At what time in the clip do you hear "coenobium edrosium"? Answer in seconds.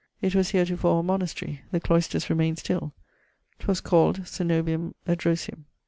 4.23-5.65